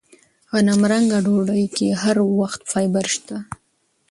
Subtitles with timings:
[0.51, 3.37] غنمرنګه ډوډۍ کې هر وخت فایبر شته.